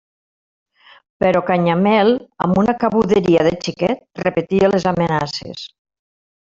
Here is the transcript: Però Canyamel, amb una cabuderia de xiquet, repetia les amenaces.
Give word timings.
Però 1.23 1.41
Canyamel, 1.49 2.09
amb 2.47 2.63
una 2.63 2.77
cabuderia 2.85 3.47
de 3.49 3.55
xiquet, 3.67 4.05
repetia 4.27 4.75
les 4.77 4.93
amenaces. 4.97 5.71